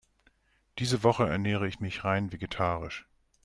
[0.79, 3.05] Diese Woche ernähre ich mich rein vegetarisch.